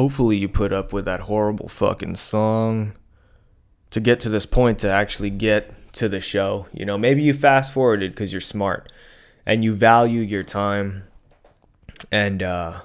[0.00, 2.94] Hopefully, you put up with that horrible fucking song
[3.90, 6.66] to get to this point to actually get to the show.
[6.72, 8.90] You know, maybe you fast forwarded because you're smart
[9.44, 11.02] and you value your time.
[12.10, 12.80] And, uh,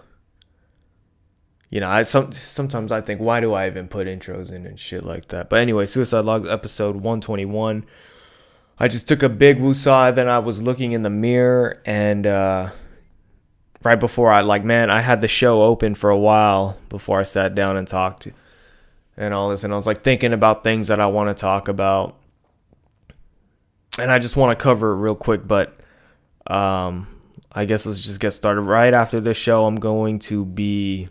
[1.70, 4.78] you know, I some, sometimes I think, why do I even put intros in and
[4.78, 5.50] shit like that?
[5.50, 7.86] But anyway, Suicide Logs episode 121.
[8.78, 12.72] I just took a big woosah, then I was looking in the mirror and, uh,
[13.86, 17.24] right before I like man, I had the show open for a while before I
[17.24, 18.28] sat down and talked
[19.16, 21.68] and all this and I was like thinking about things that I want to talk
[21.68, 22.18] about.
[23.98, 25.80] And I just want to cover it real quick, but
[26.48, 27.08] um
[27.58, 28.62] I guess let's just get started.
[28.62, 31.08] Right after this show, I'm going to be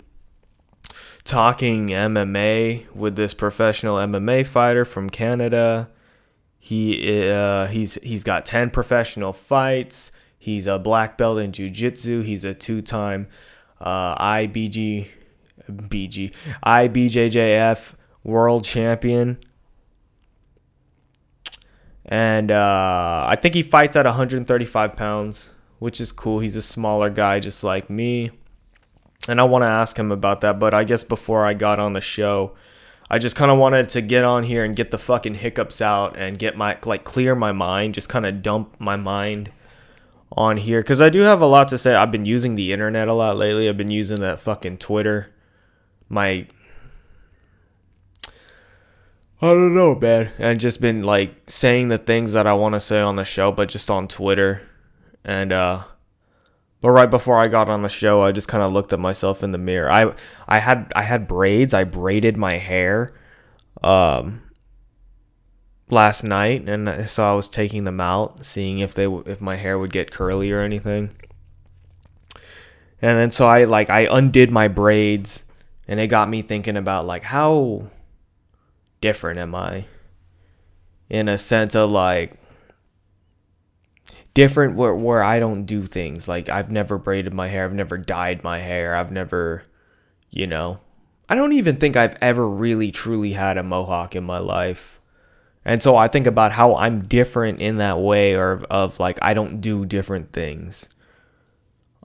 [1.24, 5.88] talking MMA with this professional MMA fighter from Canada.
[6.58, 10.12] He uh, he's he's got 10 professional fights.
[10.44, 12.20] He's a black belt in jiu-jitsu.
[12.20, 13.28] He's a two-time
[13.80, 15.06] uh, IBG
[15.70, 16.32] BG
[16.62, 19.38] IBJJF world champion.
[22.04, 26.40] And uh, I think he fights at 135 pounds, which is cool.
[26.40, 28.30] He's a smaller guy just like me.
[29.26, 31.94] And I want to ask him about that, but I guess before I got on
[31.94, 32.52] the show,
[33.08, 36.18] I just kind of wanted to get on here and get the fucking hiccups out
[36.18, 39.50] and get my like clear my mind, just kind of dump my mind
[40.36, 41.94] on here because I do have a lot to say.
[41.94, 43.68] I've been using the internet a lot lately.
[43.68, 45.32] I've been using that fucking Twitter.
[46.08, 46.46] My
[49.40, 50.30] I don't know, man.
[50.38, 53.52] And just been like saying the things that I want to say on the show,
[53.52, 54.62] but just on Twitter.
[55.24, 55.84] And uh
[56.80, 59.42] but right before I got on the show, I just kind of looked at myself
[59.42, 59.90] in the mirror.
[59.90, 60.14] I
[60.48, 61.74] I had I had braids.
[61.74, 63.14] I braided my hair
[63.82, 64.42] um
[65.94, 69.78] last night and so I was taking them out, seeing if they if my hair
[69.78, 71.16] would get curly or anything.
[73.00, 75.44] And then so I like I undid my braids
[75.88, 77.86] and it got me thinking about like how
[79.00, 79.86] different am I?
[81.08, 82.38] In a sense of like
[84.34, 86.26] different where where I don't do things.
[86.28, 89.64] Like I've never braided my hair, I've never dyed my hair, I've never
[90.30, 90.80] you know.
[91.28, 95.00] I don't even think I've ever really truly had a mohawk in my life.
[95.64, 99.34] And so I think about how I'm different in that way or of like I
[99.34, 100.88] don't do different things.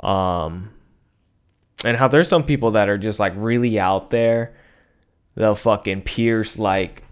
[0.02, 0.72] Um
[1.84, 4.56] and how there's some people that are just like really out there.
[5.36, 7.04] They'll fucking pierce like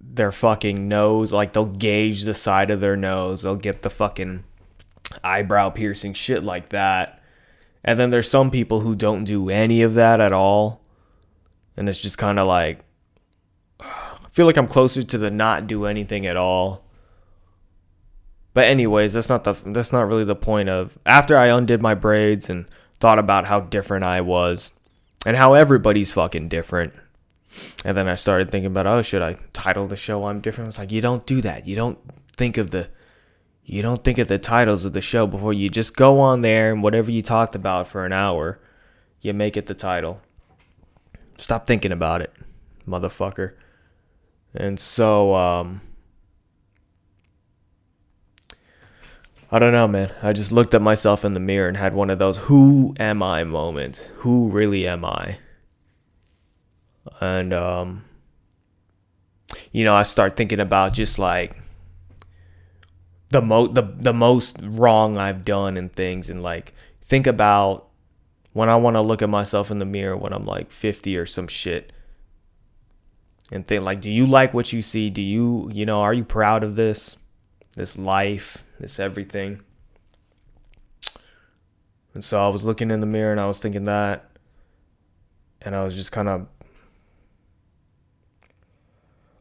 [0.00, 3.42] their fucking nose, like they'll gauge the side of their nose.
[3.42, 4.44] They'll get the fucking
[5.22, 7.22] eyebrow piercing shit like that.
[7.84, 10.82] And then there's some people who don't do any of that at all.
[11.76, 12.80] And it's just kind of like
[14.36, 16.84] feel like I'm closer to the not do anything at all.
[18.52, 21.94] But anyways, that's not the that's not really the point of after I undid my
[21.94, 22.66] braids and
[23.00, 24.72] thought about how different I was
[25.24, 26.92] and how everybody's fucking different.
[27.82, 30.68] And then I started thinking about, oh, should I title the show I'm different?
[30.68, 31.66] It's like, you don't do that.
[31.66, 31.98] You don't
[32.36, 32.90] think of the
[33.64, 36.70] you don't think of the titles of the show before you just go on there
[36.70, 38.60] and whatever you talked about for an hour,
[39.22, 40.20] you make it the title.
[41.38, 42.34] Stop thinking about it,
[42.86, 43.54] motherfucker.
[44.56, 45.80] And so, um,
[49.50, 50.12] I don't know, man.
[50.22, 53.22] I just looked at myself in the mirror and had one of those who am
[53.22, 54.06] I moments.
[54.16, 55.38] Who really am I?
[57.20, 58.04] And, um,
[59.72, 61.56] you know, I start thinking about just like
[63.30, 67.88] the mo the the most wrong I've done and things and like think about
[68.52, 71.26] when I want to look at myself in the mirror when I'm like 50 or
[71.26, 71.92] some shit
[73.52, 75.10] and think like do you like what you see?
[75.10, 77.16] Do you you know are you proud of this
[77.74, 79.62] this life this everything?
[82.14, 84.30] And so i was looking in the mirror and i was thinking that
[85.60, 86.46] and i was just kind of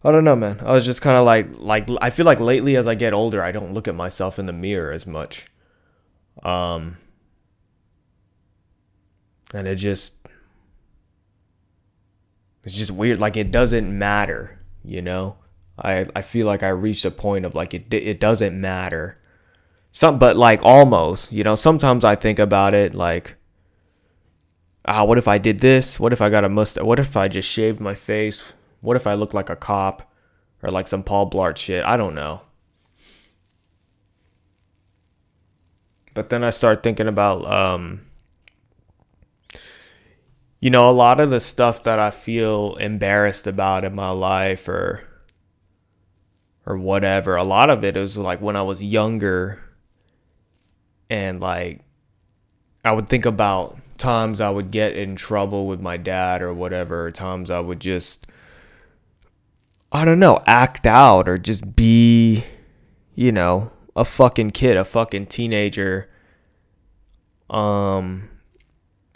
[0.04, 0.60] i don't know man.
[0.60, 3.42] I was just kind of like like i feel like lately as i get older
[3.42, 5.48] i don't look at myself in the mirror as much.
[6.44, 6.98] Um
[9.54, 10.28] and it just
[12.66, 13.20] it's just weird.
[13.20, 15.38] Like it doesn't matter, you know.
[15.78, 19.22] I I feel like I reached a point of like it it doesn't matter.
[19.92, 21.56] Some but like almost, you know.
[21.56, 23.38] Sometimes I think about it like
[24.86, 26.00] ah, what if I did this?
[26.00, 26.84] What if I got a mustache?
[26.84, 28.54] What if I just shaved my face?
[28.82, 30.12] What if I look like a cop
[30.62, 31.84] or like some Paul Blart shit?
[31.86, 32.42] I don't know.
[36.14, 38.05] But then I start thinking about, um,
[40.60, 44.68] you know, a lot of the stuff that I feel embarrassed about in my life
[44.68, 45.07] or
[46.66, 47.36] or whatever.
[47.36, 49.63] A lot of it is like when I was younger
[51.10, 51.81] and like
[52.84, 57.12] I would think about times I would get in trouble with my dad or whatever,
[57.12, 58.28] times I would just
[59.92, 62.44] I don't know, act out or just be,
[63.13, 66.10] you know, a fucking kid, a fucking teenager.
[67.50, 68.30] Um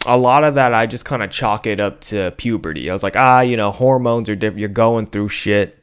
[0.06, 2.88] a lot of that I just kind of chalk it up to puberty.
[2.88, 4.60] I was like, ah, you know, hormones are different.
[4.60, 5.82] You're going through shit.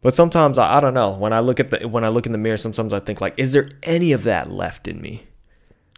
[0.00, 1.10] But sometimes I, I don't know.
[1.10, 3.34] When I look at the when I look in the mirror, sometimes I think like,
[3.36, 5.26] is there any of that left in me?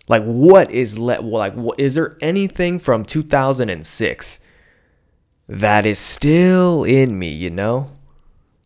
[0.09, 1.25] Like, what is left?
[1.25, 4.41] Like, what, is there anything from 2006
[5.49, 7.31] that is still in me?
[7.31, 7.91] You know,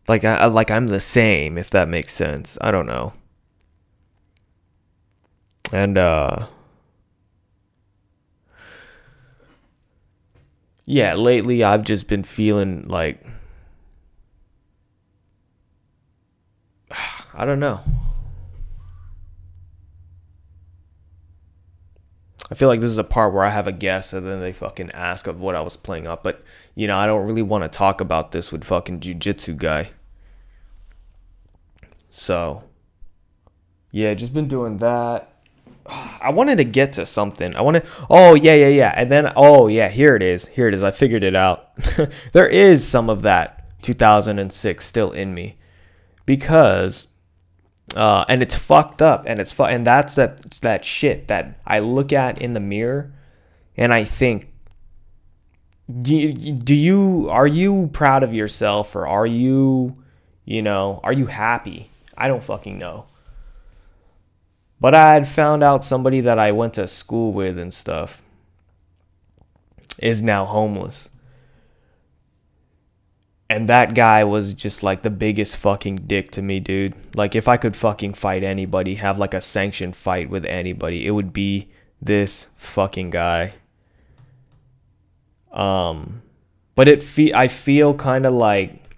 [0.07, 1.57] like I like I'm the same.
[1.57, 2.57] If that makes sense.
[2.61, 3.11] I don't know.
[5.73, 6.47] And uh.
[10.91, 13.25] Yeah, lately I've just been feeling like
[17.33, 17.79] I don't know.
[22.51, 24.51] I feel like this is a part where I have a guess and then they
[24.51, 26.23] fucking ask of what I was playing up.
[26.23, 26.43] But,
[26.75, 29.91] you know, I don't really want to talk about this with fucking jujitsu guy.
[32.09, 32.63] So,
[33.91, 35.40] yeah, just been doing that.
[36.21, 37.55] I wanted to get to something.
[37.55, 38.93] I wanted, oh, yeah, yeah, yeah.
[38.95, 40.47] And then, oh, yeah, here it is.
[40.47, 40.83] Here it is.
[40.83, 41.69] I figured it out.
[42.33, 45.57] there is some of that 2006 still in me
[46.25, 47.07] because
[47.95, 51.79] uh, and it's fucked up and it's fu- and that's that that shit that I
[51.79, 53.13] look at in the mirror
[53.75, 54.53] and I think
[56.01, 60.01] do you, do you are you proud of yourself or are you
[60.45, 63.07] you know are you happy I don't fucking know
[64.81, 68.21] but I had found out somebody that I went to school with and stuff
[69.99, 71.11] is now homeless
[73.51, 76.95] and that guy was just like the biggest fucking dick to me, dude.
[77.17, 81.11] Like if I could fucking fight anybody, have like a sanctioned fight with anybody, it
[81.11, 81.67] would be
[82.01, 83.55] this fucking guy.
[85.51, 86.21] Um
[86.75, 88.90] but it fe- I feel kind of like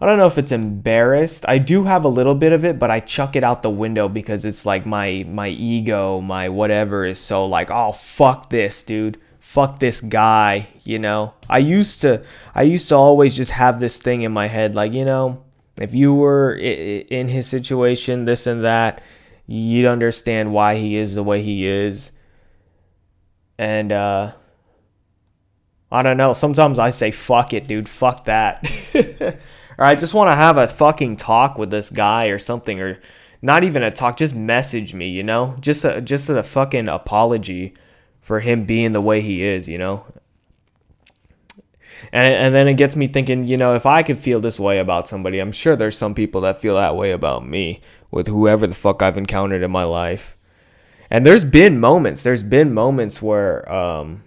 [0.00, 1.44] I don't know if it's embarrassed.
[1.46, 4.08] I do have a little bit of it, but I chuck it out the window
[4.08, 9.18] because it's like my my ego, my whatever is so like, "Oh, fuck this, dude."
[9.50, 11.34] fuck this guy, you know.
[11.48, 12.22] I used to
[12.54, 15.42] I used to always just have this thing in my head like, you know,
[15.76, 19.02] if you were in his situation, this and that,
[19.48, 22.12] you'd understand why he is the way he is.
[23.58, 24.32] And uh
[25.90, 28.70] I don't know, sometimes I say fuck it, dude, fuck that.
[29.80, 33.00] or I just want to have a fucking talk with this guy or something or
[33.42, 35.56] not even a talk, just message me, you know?
[35.58, 37.72] Just a just a fucking apology
[38.20, 40.04] for him being the way he is, you know?
[42.12, 44.78] And, and then it gets me thinking, you know, if I could feel this way
[44.78, 48.66] about somebody, I'm sure there's some people that feel that way about me with whoever
[48.66, 50.36] the fuck I've encountered in my life.
[51.10, 54.24] And there's been moments, there's been moments where, um,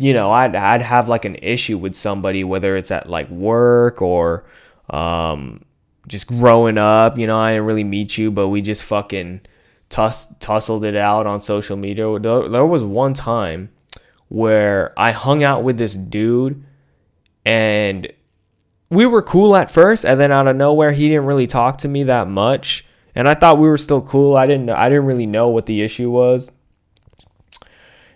[0.00, 4.02] you know, I'd, I'd have like an issue with somebody, whether it's at like work
[4.02, 4.44] or,
[4.88, 5.64] um,
[6.08, 9.42] just growing up, you know, I didn't really meet you, but we just fucking
[9.88, 12.18] tuss- tussled it out on social media.
[12.18, 13.70] There, there was one time
[14.28, 16.64] where I hung out with this dude
[17.44, 18.10] and
[18.88, 21.88] we were cool at first and then out of nowhere he didn't really talk to
[21.88, 24.36] me that much and I thought we were still cool.
[24.36, 26.50] I didn't I didn't really know what the issue was.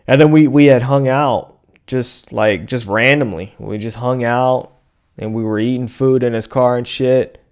[0.07, 1.54] And then we we had hung out
[1.87, 3.55] just like just randomly.
[3.59, 4.73] We just hung out
[5.19, 7.43] and we were eating food in his car and shit.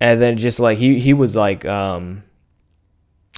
[0.00, 2.24] And then just like he he was like um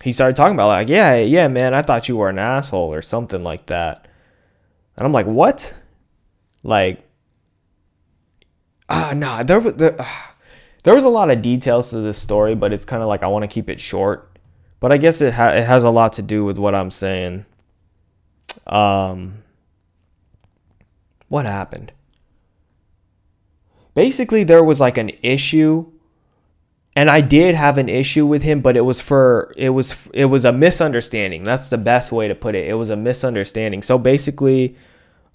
[0.03, 3.03] he started talking about like, yeah, yeah, man, I thought you were an asshole or
[3.03, 4.07] something like that.
[4.97, 5.75] And I'm like, what?
[6.63, 7.01] Like,
[8.89, 10.07] ah, nah, there was there, uh,
[10.85, 13.27] there was a lot of details to this story, but it's kind of like I
[13.27, 14.39] want to keep it short.
[14.81, 17.47] But I guess it ha- it has a lot to do with what I'm saying.
[18.67, 19.43] Um,
[21.29, 21.93] what happened?
[23.95, 25.91] Basically, there was like an issue
[26.97, 30.25] and I did have an issue with him, but it was for it was it
[30.25, 31.45] was a misunderstanding.
[31.45, 32.67] That's the best way to put it.
[32.67, 33.83] It was a misunderstanding.
[33.83, 34.77] So basically,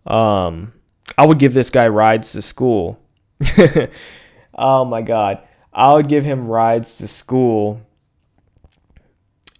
[0.08, 0.74] um,
[1.20, 3.00] I would give this guy rides to school.
[4.56, 7.82] oh my god, I would give him rides to school,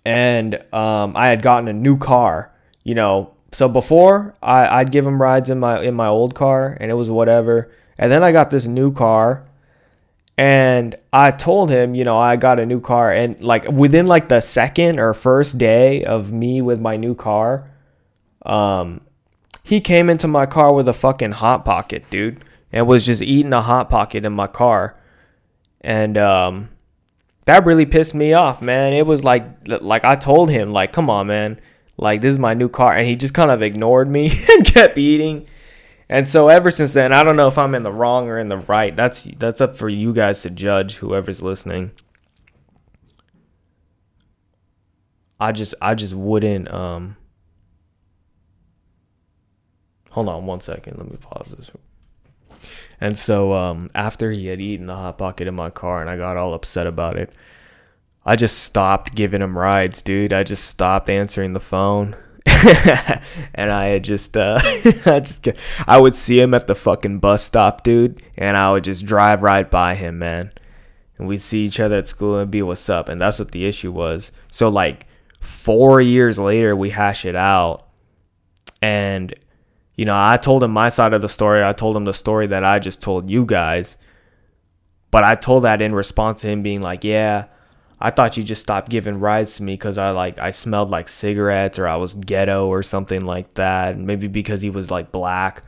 [0.04, 2.52] and um, I had gotten a new car.
[2.84, 6.78] You know, so before I, I'd give him rides in my in my old car,
[6.80, 7.72] and it was whatever.
[7.98, 9.46] And then I got this new car,
[10.38, 14.30] and I told him, you know, I got a new car, and like within like
[14.30, 17.70] the second or first day of me with my new car,
[18.46, 19.02] um,
[19.64, 23.54] he came into my car with a fucking hot pocket, dude, and was just eating
[23.54, 24.98] a hot pocket in my car,
[25.82, 26.70] and um,
[27.46, 28.94] that really pissed me off, man.
[28.94, 31.60] It was like like I told him, like, come on, man,
[32.02, 34.98] like this is my new car, and he just kind of ignored me and kept
[34.98, 35.48] eating.
[36.10, 38.50] And so ever since then, I don't know if I'm in the wrong or in
[38.50, 38.94] the right.
[38.94, 41.92] That's that's up for you guys to judge, whoever's listening.
[45.40, 47.16] I just I just wouldn't um
[50.12, 50.98] Hold on one second.
[50.98, 51.72] Let me pause this.
[53.00, 56.18] And so um, after he had eaten the hot pocket in my car and I
[56.18, 57.32] got all upset about it,
[58.26, 60.34] I just stopped giving him rides, dude.
[60.34, 62.16] I just stopped answering the phone.
[63.56, 64.60] and I just, uh,
[65.06, 65.48] I just,
[65.88, 69.42] I would see him at the fucking bus stop, dude, and I would just drive
[69.42, 70.52] right by him, man.
[71.18, 73.10] And we'd see each other at school and be what's up.
[73.10, 74.32] And that's what the issue was.
[74.52, 75.08] So like
[75.40, 77.88] four years later, we hash it out,
[78.82, 79.34] and
[79.96, 81.64] you know, I told him my side of the story.
[81.64, 83.98] I told him the story that I just told you guys.
[85.12, 87.46] But I told that in response to him being like, "Yeah,
[88.02, 91.08] I thought you just stopped giving rides to me because I like I smelled like
[91.08, 93.98] cigarettes or I was ghetto or something like that.
[93.98, 95.64] Maybe because he was like black,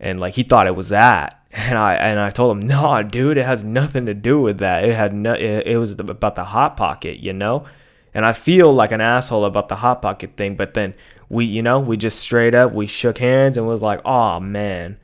[0.00, 1.38] and like he thought it was that.
[1.54, 4.84] And I and I told him, "No, dude, it has nothing to do with that.
[4.84, 5.34] It had no.
[5.34, 7.66] It, it was about the hot pocket, you know."
[8.14, 10.94] And I feel like an asshole about the hot pocket thing, but then
[11.32, 14.98] we you know we just straight up we shook hands and was like oh man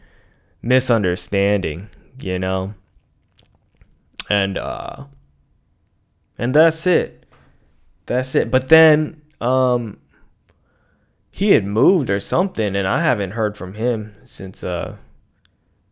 [0.61, 1.89] misunderstanding
[2.21, 2.75] you know
[4.29, 5.05] and uh
[6.39, 7.27] and that's it
[8.07, 9.99] that's it but then um
[11.31, 14.97] he had moved or something and i haven't heard from him since uh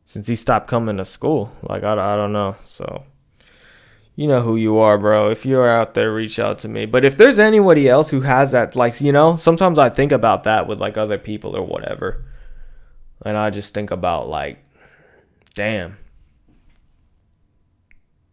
[0.05, 3.05] since he stopped coming to school like i, I don't know so
[4.17, 5.31] you know who you are, bro.
[5.31, 6.87] If you're out there, reach out to me.
[6.87, 10.45] But if there's anybody else who has that, like, you know, sometimes I think about
[10.45, 12.25] that with like other people or whatever.
[13.25, 14.65] And I just think about, like,
[15.55, 15.99] damn.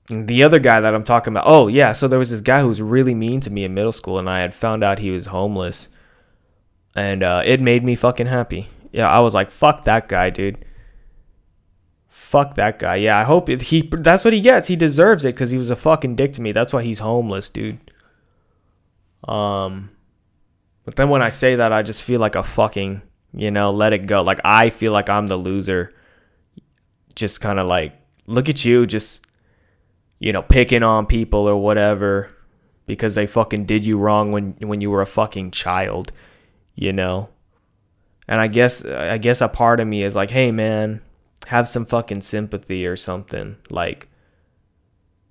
[0.08, 1.94] The other guy that I'm talking about, oh, yeah.
[1.94, 4.30] So there was this guy who was really mean to me in middle school, and
[4.30, 5.90] I had found out he was homeless.
[6.96, 8.68] And uh, it made me fucking happy.
[8.92, 10.64] Yeah, I was like, fuck that guy, dude
[12.34, 12.96] fuck that guy.
[12.96, 14.68] Yeah, I hope it, he that's what he gets.
[14.68, 16.52] He deserves it because he was a fucking dick to me.
[16.52, 17.78] That's why he's homeless, dude.
[19.28, 19.92] Um,
[20.84, 23.04] but then when I say that, I just feel like a fucking,
[23.36, 24.24] you know, let it go.
[24.24, 25.94] Like I feel like I'm the loser.
[27.14, 27.94] Just kind of like,
[28.26, 29.24] look at you, just,
[30.24, 32.34] you know, picking on people or whatever
[32.86, 36.14] because they fucking did you wrong when when you were a fucking child,
[36.76, 37.28] you know.
[38.26, 41.02] And I guess I guess a part of me is like, hey man,
[41.48, 43.58] have some fucking sympathy or something.
[43.70, 44.08] Like,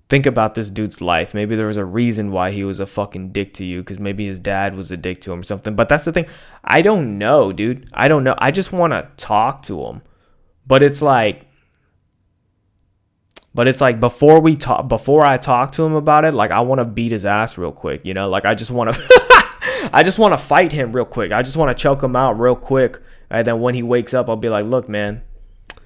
[0.09, 1.33] think about this dude's life.
[1.33, 4.27] Maybe there was a reason why he was a fucking dick to you because maybe
[4.27, 5.75] his dad was a dick to him or something.
[5.75, 6.27] But that's the thing.
[6.63, 7.89] I don't know, dude.
[7.93, 8.35] I don't know.
[8.37, 10.03] I just want to talk to him.
[10.67, 11.47] But it's like,
[13.55, 16.61] but it's like before we talk, before I talk to him about it, like I
[16.61, 18.27] want to beat his ass real quick, you know?
[18.27, 18.99] Like I just want to,
[19.93, 21.31] I just want to fight him real quick.
[21.31, 22.99] I just want to choke him out real quick.
[23.29, 25.23] And then when he wakes up, I'll be like, look, man,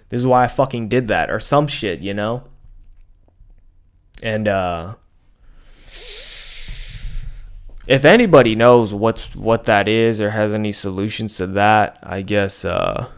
[0.09, 2.43] this is why I fucking did that or some shit, you know?
[4.23, 4.95] And uh
[7.85, 12.63] if anybody knows what's what that is or has any solutions to that, I guess
[12.63, 13.09] uh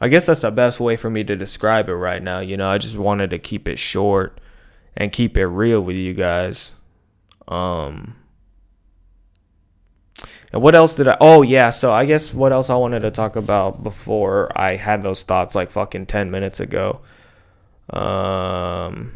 [0.00, 2.40] I guess that's the best way for me to describe it right now.
[2.40, 4.40] You know, I just wanted to keep it short
[4.96, 6.72] and keep it real with you guys.
[7.46, 8.16] Um
[10.52, 11.16] and what else did I?
[11.20, 15.02] Oh yeah, so I guess what else I wanted to talk about before I had
[15.02, 17.00] those thoughts like fucking ten minutes ago.
[17.90, 19.12] Um,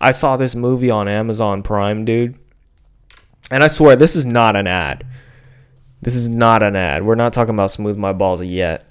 [0.00, 2.38] I saw this movie on Amazon Prime, dude,
[3.50, 5.06] and I swear this is not an ad.
[6.02, 7.04] This is not an ad.
[7.04, 8.87] We're not talking about smooth my balls yet.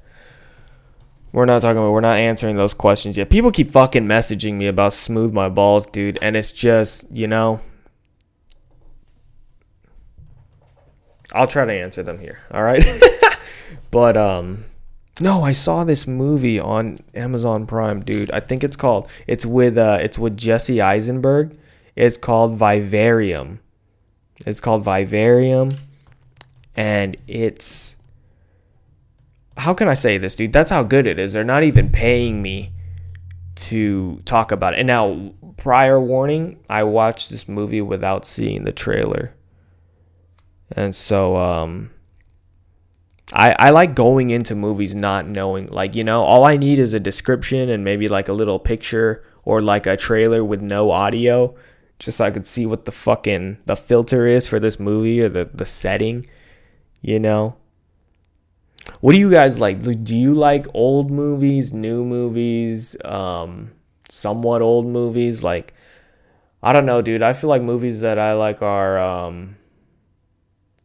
[1.32, 1.92] We're not talking about.
[1.92, 3.30] We're not answering those questions yet.
[3.30, 7.60] People keep fucking messaging me about smooth my balls, dude, and it's just you know
[11.34, 12.40] I'll try to answer them here.
[12.52, 12.84] All right.
[13.92, 14.66] but um
[15.20, 18.32] no, I saw this movie on Amazon Prime, dude.
[18.32, 21.58] I think it's called it's with uh it's with Jesse Eisenberg.
[21.96, 23.60] It's called Vivarium.
[24.46, 25.72] It's called Vivarium
[26.76, 27.97] and it's
[29.58, 30.54] how can I say this, dude?
[30.54, 31.34] That's how good it is.
[31.34, 32.72] They're not even paying me
[33.56, 34.80] to talk about it.
[34.80, 39.34] And now prior warning, I watched this movie without seeing the trailer.
[40.72, 41.92] And so um
[43.34, 46.94] I I like going into movies not knowing like, you know, all I need is
[46.94, 51.56] a description and maybe like a little picture or like a trailer with no audio
[52.00, 55.30] just so I could see what the fucking the filter is for this movie or
[55.30, 56.28] the the setting,
[57.02, 57.58] you know.
[59.02, 59.82] What do you guys like?
[59.82, 63.72] Do you like old movies, new movies, um
[64.10, 65.74] somewhat old movies like
[66.64, 67.22] I don't know, dude.
[67.22, 69.58] I feel like movies that I like are um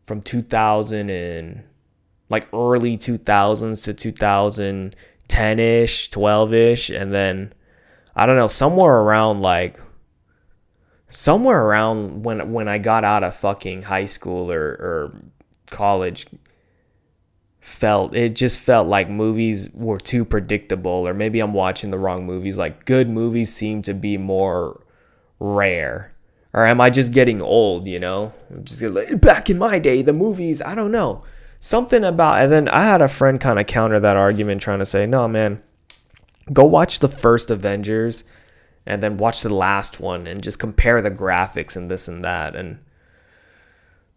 [0.05, 1.65] from 2000 and
[2.29, 4.95] like early 2000s to 2010ish,
[5.29, 7.53] 12ish and then
[8.15, 9.81] I don't know, somewhere around like
[11.09, 15.13] somewhere around when when I got out of fucking high school or or
[15.71, 16.27] college
[17.63, 22.27] felt it just felt like movies were too predictable or maybe I'm watching the wrong
[22.27, 22.59] movies.
[22.59, 24.85] Like good movies seem to be more
[25.39, 26.13] rare.
[26.53, 28.33] Or am I just getting old you know?
[28.65, 31.23] Just like, back in my day the movies I don't know.
[31.61, 34.87] Something about and then I had a friend kind of counter that argument trying to
[34.87, 35.63] say no man
[36.53, 38.25] go watch the first Avengers
[38.87, 42.57] and then watch the last one and just compare the graphics and this and that.
[42.57, 42.81] And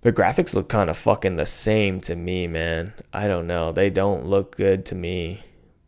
[0.06, 2.94] the graphics look kind of fucking the same to me, man.
[3.12, 3.72] I don't know.
[3.72, 5.42] They don't look good to me.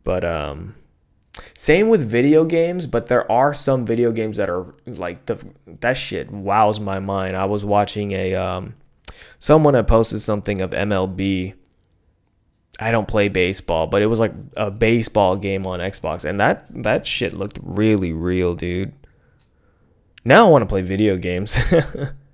[0.03, 0.73] But um
[1.53, 5.97] same with video games, but there are some video games that are like the that
[5.97, 7.37] shit wows my mind.
[7.37, 8.73] I was watching a um
[9.37, 11.53] someone had posted something of MLB.
[12.79, 16.65] I don't play baseball, but it was like a baseball game on Xbox and that
[16.83, 18.93] that shit looked really real, dude.
[20.25, 21.59] Now I want to play video games.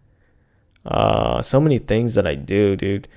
[0.86, 3.08] uh, so many things that I do, dude.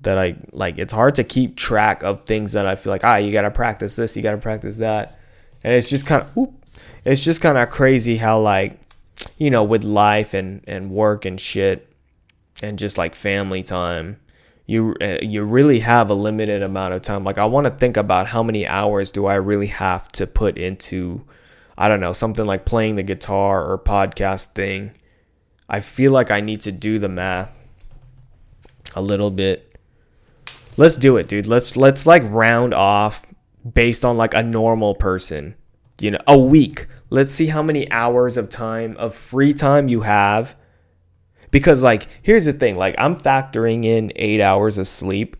[0.00, 0.78] That I like.
[0.78, 3.96] It's hard to keep track of things that I feel like ah, you gotta practice
[3.96, 5.18] this, you gotta practice that,
[5.62, 6.52] and it's just kind of,
[7.06, 8.78] it's just kind of crazy how like,
[9.38, 11.90] you know, with life and and work and shit,
[12.62, 14.18] and just like family time,
[14.66, 17.24] you uh, you really have a limited amount of time.
[17.24, 20.58] Like I want to think about how many hours do I really have to put
[20.58, 21.24] into,
[21.78, 24.92] I don't know, something like playing the guitar or podcast thing
[25.68, 27.50] I feel like I need to do the math
[28.94, 29.78] a little bit.
[30.76, 31.46] Let's do it, dude.
[31.46, 33.24] Let's let's like round off
[33.72, 35.54] based on like a normal person.
[36.00, 36.88] You know, a week.
[37.10, 40.56] Let's see how many hours of time of free time you have.
[41.50, 45.36] Because like here's the thing, like I'm factoring in 8 hours of sleep.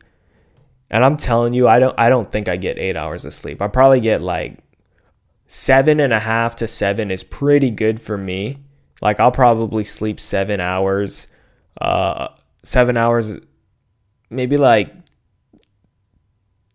[0.90, 3.60] And I'm telling you, I don't I don't think I get eight hours of sleep.
[3.60, 4.58] I probably get like
[5.46, 8.63] seven and a half to seven is pretty good for me.
[9.04, 11.28] Like I'll probably sleep seven hours,
[11.78, 12.28] uh,
[12.62, 13.36] seven hours,
[14.30, 14.92] maybe like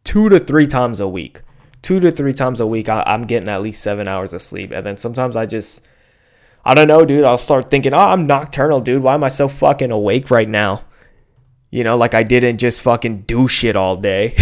[0.04, 1.42] two to three times a week.
[1.82, 4.72] Two to three times a week, I, I'm getting at least seven hours of sleep.
[4.72, 5.88] And then sometimes I just,
[6.64, 7.26] I don't know, dude.
[7.26, 9.02] I'll start thinking, oh, I'm nocturnal, dude.
[9.02, 10.82] Why am I so fucking awake right now?
[11.72, 14.36] You know, like I didn't just fucking do shit all day.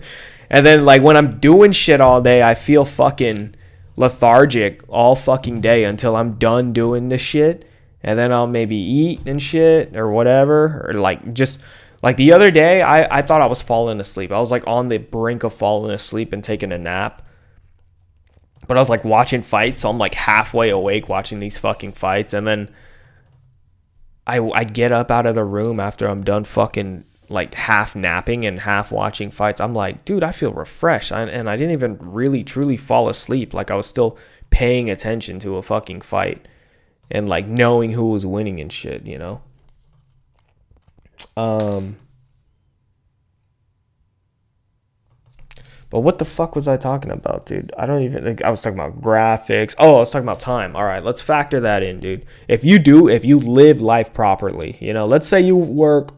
[0.50, 3.54] and then, like, when I'm doing shit all day, I feel fucking
[3.96, 7.68] lethargic all fucking day until I'm done doing this shit.
[8.02, 10.86] And then I'll maybe eat and shit or whatever.
[10.88, 11.62] Or like just
[12.02, 14.30] like the other day, I, I thought I was falling asleep.
[14.30, 17.22] I was like on the brink of falling asleep and taking a nap.
[18.68, 22.34] But I was like watching fights, so I'm like halfway awake watching these fucking fights.
[22.34, 22.70] And then
[24.26, 28.46] I, I get up out of the room after I'm done fucking like half napping
[28.46, 31.12] and half watching fights, I'm like, dude, I feel refreshed.
[31.12, 33.52] I, and I didn't even really truly fall asleep.
[33.52, 34.16] Like I was still
[34.50, 36.46] paying attention to a fucking fight
[37.10, 39.42] and like knowing who was winning and shit, you know?
[41.36, 41.96] Um,
[45.90, 47.72] but what the fuck was I talking about, dude?
[47.78, 49.74] I don't even think I was talking about graphics.
[49.78, 50.74] Oh, I was talking about time.
[50.74, 52.26] All right, let's factor that in, dude.
[52.48, 56.12] If you do, if you live life properly, you know, let's say you work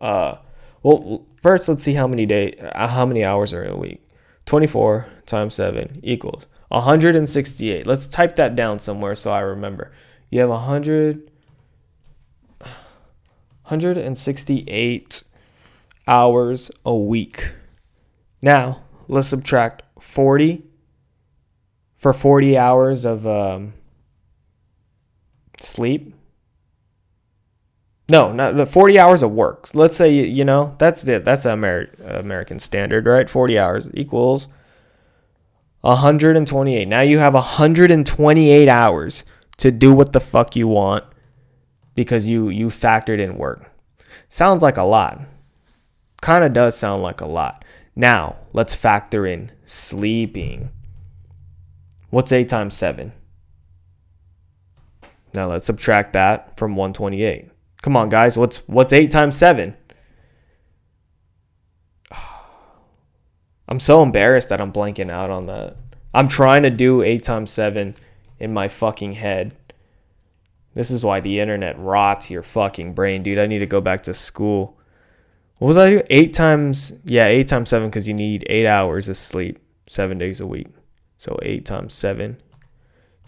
[0.00, 0.36] uh,
[0.82, 4.06] well, first let's see how many day, uh, how many hours are in a week.
[4.46, 7.86] 24 times 7 equals 168.
[7.86, 9.92] Let's type that down somewhere so I remember.
[10.30, 11.30] You have 100
[13.70, 15.22] 168
[16.08, 17.52] hours a week.
[18.42, 20.64] Now, let's subtract 40
[21.96, 23.74] for 40 hours of um,
[25.58, 26.14] sleep.
[28.10, 29.66] No, not the 40 hours of work.
[29.66, 33.30] So let's say you know that's the that's Amer- American standard, right?
[33.30, 34.48] 40 hours equals
[35.82, 36.88] 128.
[36.88, 39.24] Now you have 128 hours
[39.58, 41.04] to do what the fuck you want
[41.94, 43.70] because you you factored in work.
[44.28, 45.20] Sounds like a lot.
[46.20, 47.64] Kind of does sound like a lot.
[47.96, 50.70] Now, let's factor in sleeping.
[52.10, 53.12] What's 8 times 7?
[55.32, 57.50] Now let's subtract that from 128.
[57.82, 58.36] Come on, guys.
[58.36, 59.76] What's what's 8 times 7?
[63.68, 65.76] I'm so embarrassed that I'm blanking out on that.
[66.12, 67.94] I'm trying to do 8 times 7
[68.38, 69.56] in my fucking head.
[70.74, 73.38] This is why the internet rots your fucking brain, dude.
[73.38, 74.78] I need to go back to school.
[75.58, 75.90] What was I?
[75.90, 76.02] Do?
[76.10, 80.40] Eight times, yeah, eight times seven because you need eight hours of sleep seven days
[80.40, 80.68] a week.
[81.18, 82.38] So eight times seven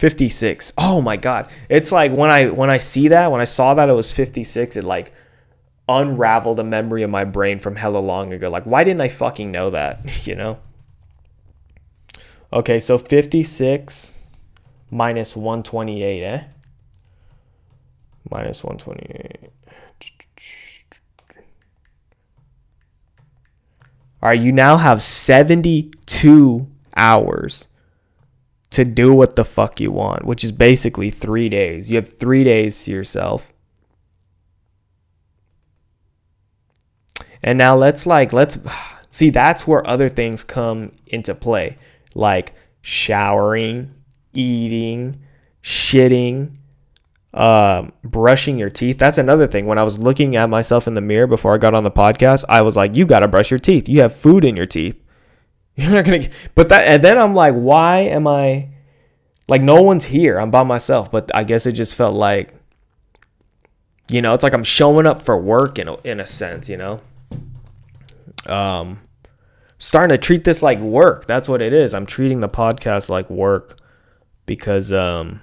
[0.02, 0.72] 56.
[0.78, 1.48] Oh my god.
[1.68, 4.74] It's like when I when I see that, when I saw that it was 56,
[4.74, 5.12] it like
[5.88, 8.50] unraveled a memory of my brain from hella long ago.
[8.50, 10.58] Like why didn't I fucking know that, you know?
[12.52, 14.18] Okay, so 56
[14.90, 16.44] minus 128, eh?
[18.28, 19.52] Minus 128.
[24.20, 27.68] All right, you now have 72 hours
[28.72, 31.90] to do what the fuck you want, which is basically three days.
[31.90, 33.52] You have three days to yourself.
[37.44, 38.58] And now let's like, let's
[39.10, 41.76] see, that's where other things come into play,
[42.14, 43.94] like showering,
[44.32, 45.20] eating,
[45.62, 46.56] shitting,
[47.34, 48.96] um, brushing your teeth.
[48.96, 49.66] That's another thing.
[49.66, 52.44] When I was looking at myself in the mirror before I got on the podcast,
[52.48, 53.86] I was like, you got to brush your teeth.
[53.86, 55.01] You have food in your teeth.
[55.76, 56.28] You're not gonna.
[56.54, 58.68] But that, and then I'm like, why am I?
[59.48, 60.38] Like, no one's here.
[60.38, 61.10] I'm by myself.
[61.10, 62.54] But I guess it just felt like,
[64.08, 66.68] you know, it's like I'm showing up for work in a, in a sense.
[66.68, 67.00] You know,
[68.46, 69.00] um,
[69.78, 71.26] starting to treat this like work.
[71.26, 71.94] That's what it is.
[71.94, 73.78] I'm treating the podcast like work
[74.44, 75.40] because um,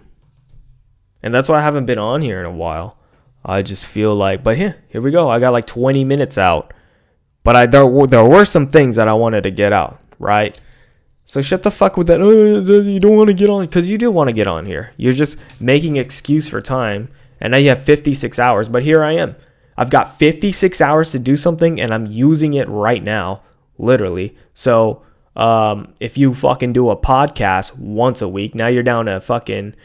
[1.24, 2.98] and that's why I haven't been on here in a while.
[3.44, 5.30] I just feel like, but here, here we go.
[5.30, 6.74] I got like 20 minutes out.
[7.44, 10.60] But I there, there were some things that I wanted to get out right?
[11.26, 12.22] So shut the fuck with that.
[12.22, 14.94] Oh, you don't want to get on because you do want to get on here.
[14.98, 18.68] You're just making excuse for time, and now you have 56 hours.
[18.68, 19.36] But here I am.
[19.78, 23.44] I've got 56 hours to do something, and I'm using it right now,
[23.78, 24.36] literally.
[24.54, 25.04] So
[25.36, 29.76] um, if you fucking do a podcast once a week, now you're down to fucking.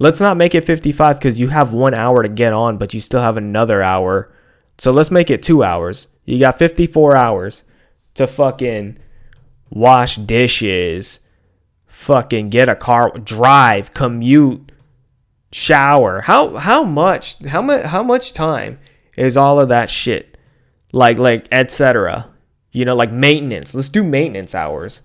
[0.00, 3.00] Let's not make it 55 because you have one hour to get on, but you
[3.00, 4.32] still have another hour.
[4.78, 6.08] So let's make it two hours.
[6.24, 7.64] You got 54 hours
[8.14, 8.98] to fucking
[9.70, 11.20] wash dishes,
[11.86, 14.72] fucking get a car, drive, commute,
[15.52, 16.22] shower.
[16.22, 18.78] How how much how much how much time
[19.16, 20.38] is all of that shit?
[20.92, 22.32] Like like etc.
[22.72, 23.74] You know, like maintenance.
[23.74, 25.02] Let's do maintenance hours.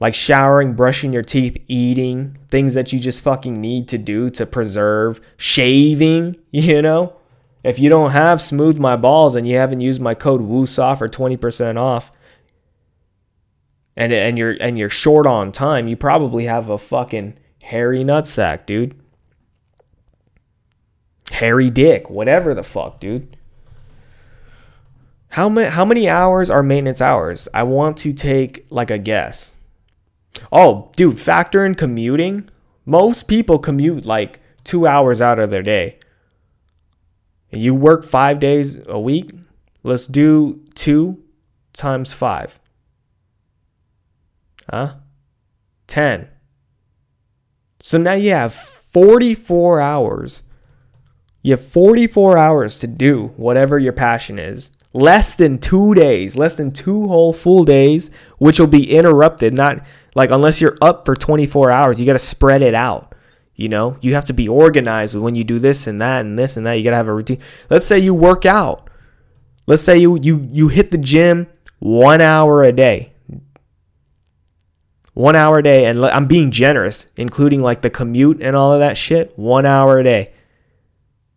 [0.00, 4.44] Like showering, brushing your teeth, eating, things that you just fucking need to do to
[4.44, 7.16] preserve, shaving, you know?
[7.62, 11.08] If you don't have smooth my balls and you haven't used my code WOOSOFF for
[11.08, 12.12] 20% off,
[13.96, 18.66] and and you're and you're short on time, you probably have a fucking hairy nutsack,
[18.66, 18.94] dude.
[21.30, 23.36] Hairy dick, whatever the fuck, dude.
[25.28, 27.48] How many how many hours are maintenance hours?
[27.52, 29.56] I want to take like a guess.
[30.52, 32.48] Oh, dude, factor in commuting.
[32.84, 35.98] Most people commute like 2 hours out of their day.
[37.50, 39.30] You work 5 days a week?
[39.82, 41.22] Let's do 2
[41.72, 42.58] times 5.
[44.70, 44.94] Huh?
[45.86, 46.28] 10.
[47.80, 50.42] So now you have 44 hours.
[51.42, 54.72] You have 44 hours to do whatever your passion is.
[54.94, 59.52] Less than two days, less than two whole full days, which will be interrupted.
[59.52, 63.14] Not like unless you're up for 24 hours, you got to spread it out.
[63.56, 66.56] You know, you have to be organized when you do this and that and this
[66.56, 66.74] and that.
[66.74, 67.40] You got to have a routine.
[67.68, 68.88] Let's say you work out.
[69.66, 71.48] Let's say you you you hit the gym
[71.78, 73.13] one hour a day
[75.14, 78.80] one hour a day, and I'm being generous, including like the commute and all of
[78.80, 79.32] that shit.
[79.38, 80.32] One hour a day,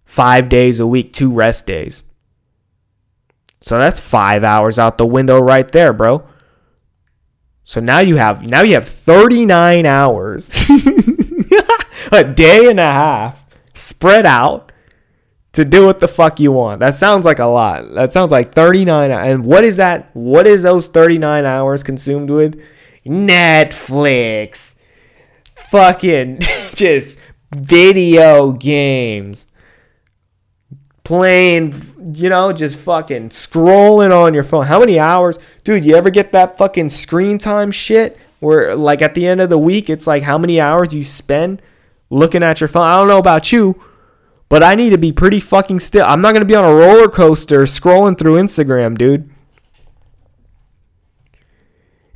[0.03, 2.03] five days a week, two rest days.
[3.61, 6.27] So that's five hours out the window right there, bro.
[7.63, 10.69] So now you have now you have 39 hours,
[12.11, 14.71] a day and a half spread out
[15.51, 16.79] to do what the fuck you want.
[16.79, 17.93] That sounds like a lot.
[17.93, 20.09] That sounds like 39 and what is that?
[20.13, 22.67] What is those 39 hours consumed with?
[23.07, 24.75] Netflix,
[25.55, 26.39] fucking
[26.75, 27.19] just
[27.55, 29.47] video games,
[31.03, 31.73] playing,
[32.13, 34.65] you know, just fucking scrolling on your phone.
[34.65, 35.39] How many hours?
[35.63, 39.49] Dude, you ever get that fucking screen time shit where, like, at the end of
[39.49, 41.61] the week, it's like how many hours you spend
[42.09, 42.87] looking at your phone?
[42.87, 43.81] I don't know about you.
[44.49, 46.05] But I need to be pretty fucking still.
[46.05, 49.29] I'm not going to be on a roller coaster scrolling through Instagram, dude.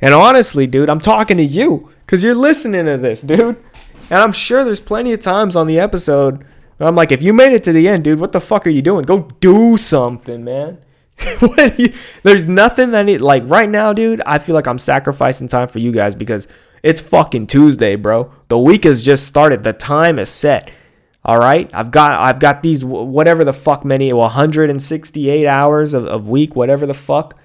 [0.02, 3.62] And honestly, dude, I'm talking to you because you're listening to this, dude.
[4.10, 6.44] And I'm sure there's plenty of times on the episode
[6.86, 8.82] I'm like, if you made it to the end, dude, what the fuck are you
[8.82, 9.04] doing?
[9.04, 10.78] Go do something, man.
[11.78, 14.20] you, there's nothing that need like right now, dude.
[14.26, 16.48] I feel like I'm sacrificing time for you guys because
[16.82, 18.32] it's fucking Tuesday, bro.
[18.48, 19.62] The week has just started.
[19.62, 20.72] The time is set.
[21.24, 26.28] All right, I've got I've got these whatever the fuck many 168 hours of, of
[26.28, 27.38] week, whatever the fuck,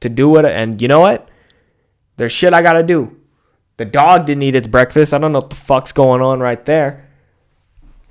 [0.00, 0.44] to do it.
[0.44, 1.28] And you know what?
[2.20, 3.16] There's shit I gotta do.
[3.78, 5.14] The dog didn't eat its breakfast.
[5.14, 7.08] I don't know what the fuck's going on right there.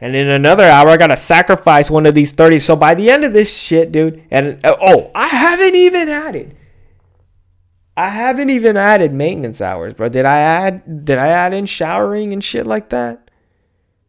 [0.01, 2.57] And in another hour, I gotta sacrifice one of these 30.
[2.57, 6.57] So by the end of this shit, dude, and uh, oh, I haven't even added.
[7.95, 10.09] I haven't even added maintenance hours, bro.
[10.09, 13.29] Did I add did I add in showering and shit like that?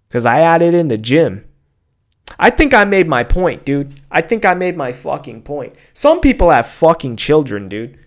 [0.08, 1.46] Because I added in the gym.
[2.38, 4.00] I think I made my point, dude.
[4.10, 5.74] I think I made my fucking point.
[5.92, 7.98] Some people have fucking children, dude.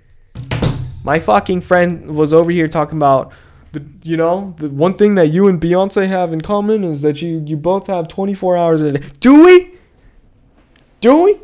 [1.03, 3.33] My fucking friend was over here talking about
[3.73, 7.21] the you know, the one thing that you and Beyonce have in common is that
[7.21, 9.07] you you both have 24 hours a day.
[9.19, 9.71] Do we?
[11.01, 11.39] Do we?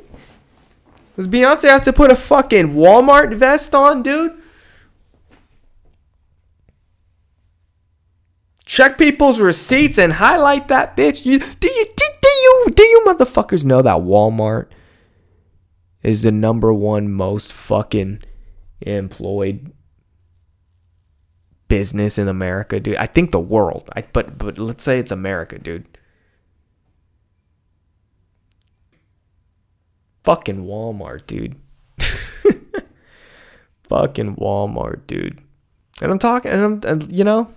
[1.15, 4.39] Does Beyonce have to put a fucking Walmart vest on, dude?
[8.65, 11.25] Check people's receipts and highlight that bitch.
[11.25, 14.67] You, do you do, do you do you motherfuckers know that Walmart
[16.03, 18.21] is the number one most fucking
[18.81, 19.71] employed
[21.67, 22.97] business in America, dude?
[22.97, 23.89] I think the world.
[23.95, 25.87] I but but let's say it's America, dude.
[30.23, 31.55] Fucking Walmart, dude.
[33.89, 35.41] Fucking Walmart, dude.
[36.01, 37.53] And I'm talking, and I'm, and, you know,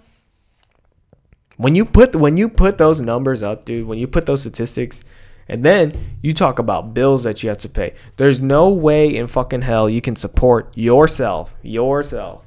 [1.57, 5.05] when you put when you put those numbers up, dude, when you put those statistics,
[5.49, 7.95] and then you talk about bills that you have to pay.
[8.17, 12.47] There's no way in fucking hell you can support yourself, yourself,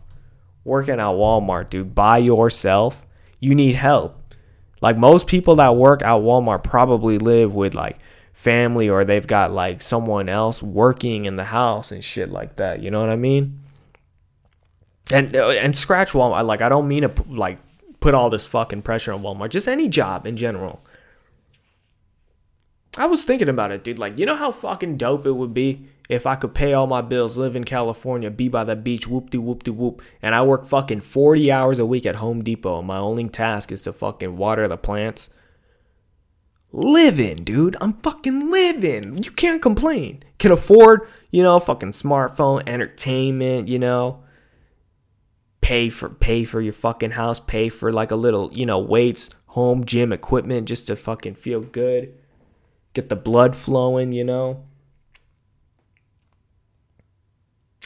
[0.64, 3.06] working at Walmart, dude, by yourself.
[3.40, 4.22] You need help.
[4.82, 7.98] Like most people that work at Walmart probably live with like
[8.34, 12.82] family or they've got like someone else working in the house and shit like that.
[12.82, 13.62] You know what I mean?
[15.12, 16.46] And uh, and scratch Walmart.
[16.46, 17.58] Like I don't mean to like
[18.00, 19.50] put all this fucking pressure on Walmart.
[19.50, 20.84] Just any job in general.
[22.98, 24.00] I was thinking about it, dude.
[24.00, 27.02] Like, you know how fucking dope it would be if I could pay all my
[27.02, 30.44] bills, live in California, be by the beach, whoop de whoop de whoop, and I
[30.44, 33.94] work fucking 40 hours a week at Home Depot, and my only task is to
[33.94, 35.30] fucking water the plants.
[36.72, 37.78] Living, dude.
[37.82, 39.24] I'm fucking living.
[39.24, 40.24] You can't complain.
[40.38, 44.22] Can afford, you know, fucking smartphone, entertainment, you know
[45.66, 49.32] pay for pay for your fucking house, pay for like a little, you know, weights,
[49.48, 52.14] home gym equipment just to fucking feel good.
[52.96, 54.64] Get the blood flowing, you know.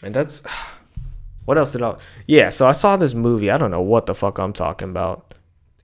[0.02, 0.42] And that's
[1.46, 3.52] what else did I Yeah, so I saw this movie.
[3.52, 5.34] I don't know what the fuck I'm talking about.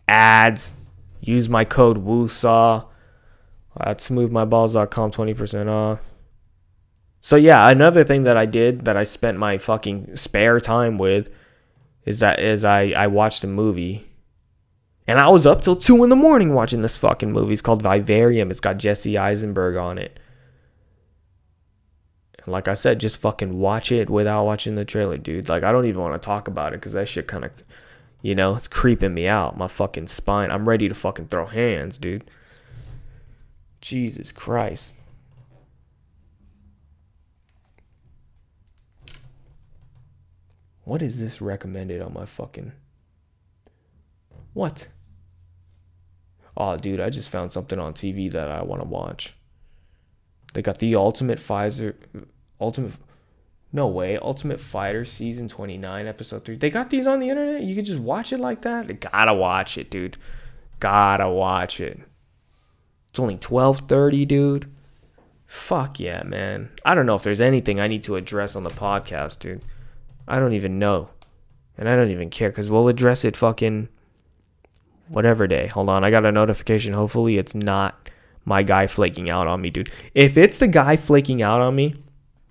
[0.07, 0.73] Ads.
[1.21, 2.85] Use my code WOOSAW
[3.79, 5.99] at smoothmyballs.com 20% off.
[7.19, 11.29] So yeah, another thing that I did that I spent my fucking spare time with
[12.05, 14.05] is that is I I watched a movie,
[15.07, 17.53] and I was up till two in the morning watching this fucking movie.
[17.53, 18.49] It's called Vivarium.
[18.49, 20.19] It's got Jesse Eisenberg on it.
[22.39, 25.49] And like I said, just fucking watch it without watching the trailer, dude.
[25.49, 27.51] Like I don't even want to talk about it because that shit kind of,
[28.21, 29.57] you know, it's creeping me out.
[29.57, 30.49] My fucking spine.
[30.49, 32.29] I'm ready to fucking throw hands, dude.
[33.81, 34.95] Jesus Christ.
[40.83, 42.71] What is this recommended on my fucking.
[44.53, 44.87] What?
[46.57, 49.35] Oh, dude, I just found something on TV that I want to watch.
[50.53, 51.95] They got the Ultimate Fighter.
[52.61, 52.93] Ultimate.
[53.73, 54.17] No way.
[54.17, 56.55] Ultimate Fighter Season 29, Episode 3.
[56.55, 57.63] They got these on the internet?
[57.63, 59.01] You can just watch it like that?
[59.01, 60.17] Gotta watch it, dude.
[60.79, 61.99] Gotta watch it.
[63.09, 64.71] It's only 12:30, dude.
[65.45, 66.69] Fuck yeah, man.
[66.85, 69.61] I don't know if there's anything I need to address on the podcast, dude.
[70.27, 71.09] I don't even know.
[71.77, 73.89] And I don't even care because we'll address it fucking
[75.07, 75.67] whatever day.
[75.67, 76.03] Hold on.
[76.03, 76.93] I got a notification.
[76.93, 78.09] Hopefully it's not
[78.45, 79.91] my guy flaking out on me, dude.
[80.13, 81.95] If it's the guy flaking out on me,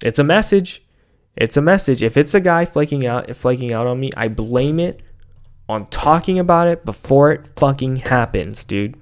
[0.03, 0.83] it's a message.
[1.37, 2.03] It's a message.
[2.03, 5.03] If it's a guy flaking out flaking out on me, I blame it
[5.69, 8.97] on talking about it before it fucking happens, dude.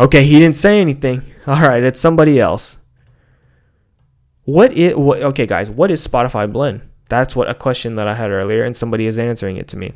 [0.00, 1.22] Okay, he didn't say anything.
[1.46, 2.78] All right, it's somebody else.
[4.44, 5.70] What is what, okay, guys?
[5.70, 6.82] What is Spotify Blend?
[7.08, 9.92] That's what a question that I had earlier, and somebody is answering it to me.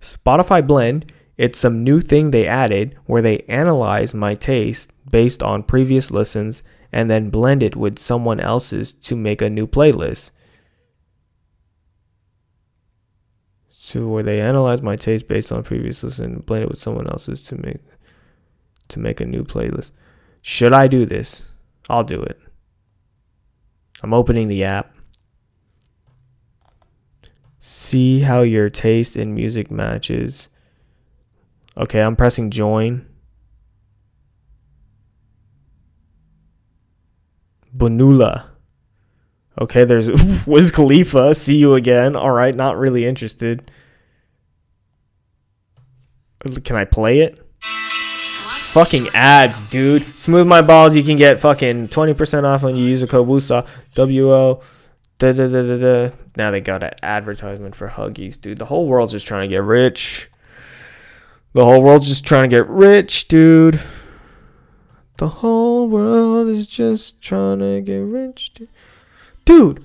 [0.00, 5.62] Spotify Blend, it's some new thing they added where they analyze my taste based on
[5.62, 10.32] previous listens and then blend it with someone else's to make a new playlist.
[13.70, 17.08] So where they analyze my taste based on previous listen and blend it with someone
[17.08, 17.80] else's to make
[18.88, 19.90] to make a new playlist.
[20.42, 21.48] Should I do this?
[21.88, 22.38] I'll do it.
[24.02, 24.94] I'm opening the app.
[27.60, 30.48] See how your taste in music matches.
[31.76, 33.06] Okay, I'm pressing join.
[37.76, 38.46] Bonula.
[39.60, 40.10] Okay, there's
[40.46, 41.34] Wiz Khalifa.
[41.34, 42.16] See you again.
[42.16, 43.70] All right, not really interested.
[46.64, 47.38] Can I play it?
[47.60, 50.18] Fucking ads, dude.
[50.18, 50.96] Smooth my balls.
[50.96, 53.66] You can get fucking 20% off when you use a code WUSA.
[53.94, 54.62] W O.
[55.20, 56.14] Da, da, da, da, da.
[56.38, 58.56] Now they got an advertisement for Huggies, dude.
[58.56, 60.30] The whole world's just trying to get rich.
[61.52, 63.78] The whole world's just trying to get rich, dude.
[65.18, 68.70] The whole world is just trying to get rich, dude.
[69.44, 69.84] Dude,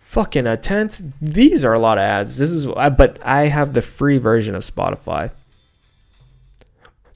[0.00, 1.00] fucking intense.
[1.20, 2.38] These are a lot of ads.
[2.38, 5.30] This is, but I have the free version of Spotify.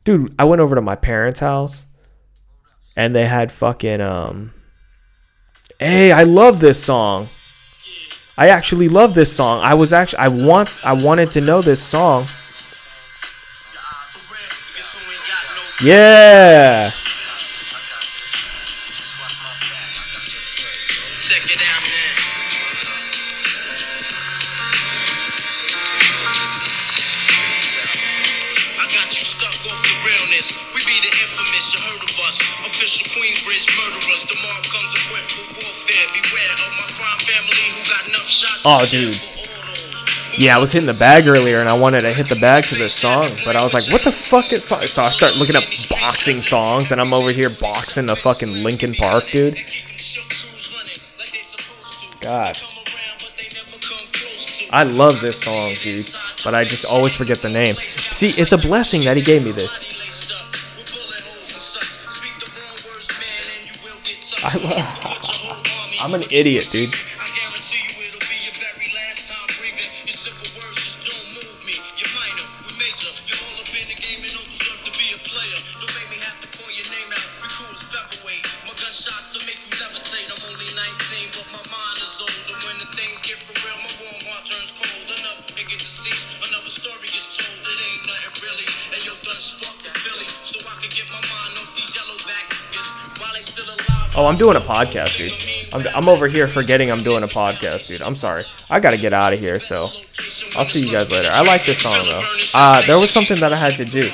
[0.05, 1.87] Dude, I went over to my parents' house,
[2.97, 4.55] and they had fucking um.
[5.83, 7.29] Hey, I love this song.
[8.39, 9.61] I actually love this song.
[9.65, 12.27] I was actually I want I wanted to know this song.
[15.83, 16.89] Yeah.
[38.65, 39.17] Oh, dude.
[40.39, 42.75] Yeah, I was hitting the bag earlier and I wanted to hit the bag to
[42.75, 44.81] this song, but I was like, what the fuck is song?
[44.83, 48.95] So I start looking up boxing songs and I'm over here boxing the fucking Linkin
[48.95, 49.59] Park, dude.
[52.21, 52.57] God.
[54.73, 56.07] I love this song, dude,
[56.45, 57.75] but I just always forget the name.
[57.75, 60.31] See, it's a blessing that he gave me this.
[64.43, 66.95] I love, I'm an idiot, dude.
[94.15, 95.33] Oh, I'm doing a podcast, dude.
[95.73, 98.03] I'm, I'm over here forgetting I'm doing a podcast, dude.
[98.03, 98.45] I'm sorry.
[98.69, 99.83] I gotta get out of here, so
[100.59, 101.31] I'll see you guys later.
[101.33, 102.21] I like this song though.
[102.55, 104.11] Uh, there was something that I had to do.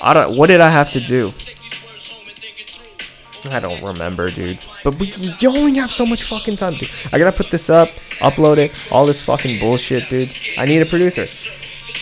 [0.00, 0.36] I don't.
[0.36, 1.32] What did I have to do?
[3.50, 4.58] I don't remember, dude.
[4.84, 5.08] But we,
[5.40, 6.90] you only have so much fucking time, dude.
[7.12, 7.88] I gotta put this up,
[8.20, 10.28] upload it, all this fucking bullshit, dude.
[10.56, 11.22] I need a producer.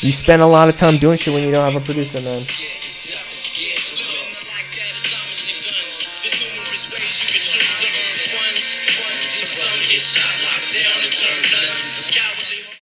[0.00, 2.40] You spend a lot of time doing shit when you don't have a producer, man.